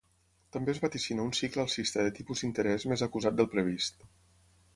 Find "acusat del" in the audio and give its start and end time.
3.11-3.51